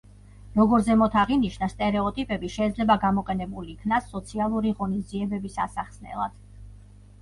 როგორც 0.59 0.87
ზემოთ 0.87 1.17
აღინიშნა, 1.23 1.69
სტერეოტიპები 1.73 2.51
შეიძლება 2.55 2.97
გამოყენებულ 3.05 3.71
იქნას, 3.77 4.11
სოციალური 4.17 4.77
ღონისძიებების 4.83 5.65
ასახსნელად. 5.71 6.47